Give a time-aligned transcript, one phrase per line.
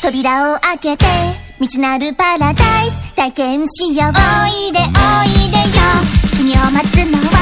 [0.00, 1.04] 扉を開けて
[1.58, 5.74] 未知なるパラダイス体験しようおいでおいでよ
[6.34, 7.37] 君を待つのは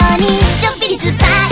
[0.00, 1.49] ちょっぴり酸っぱい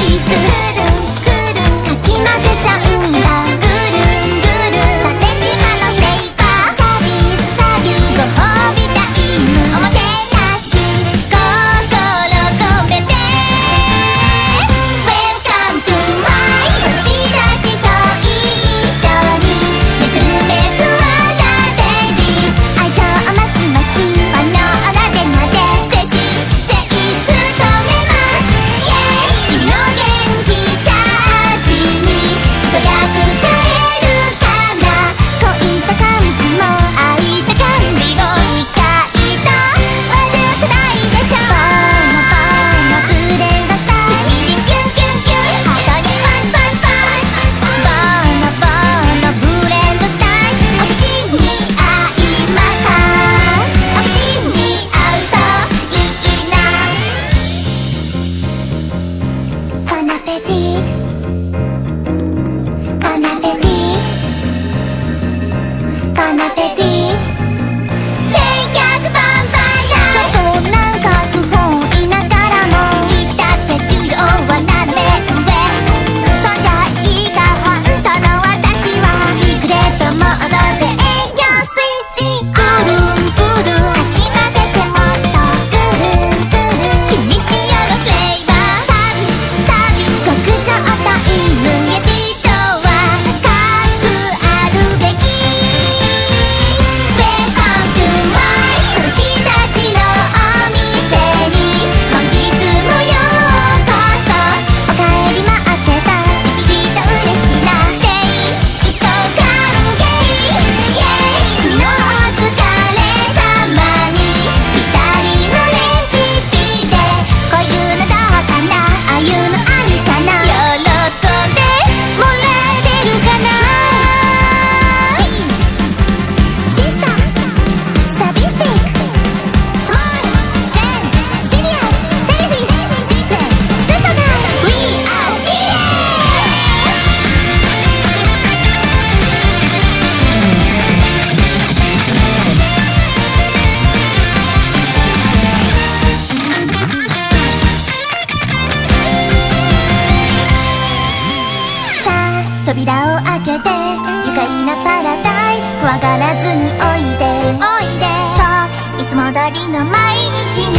[152.78, 157.26] 扉を開けて愉快なパラダイス怖がらずにおいで。
[157.58, 158.06] おいで。
[158.38, 160.78] そういつも通りの毎日に